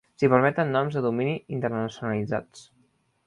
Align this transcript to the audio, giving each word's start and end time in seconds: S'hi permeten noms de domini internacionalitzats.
S'hi 0.19 0.27
permeten 0.33 0.71
noms 0.75 0.97
de 0.99 1.03
domini 1.07 1.35
internacionalitzats. 1.57 2.65